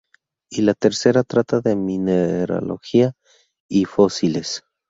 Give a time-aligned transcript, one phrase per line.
[0.49, 3.13] Y la tercera trata de mineralogía
[3.69, 4.63] y fósiles.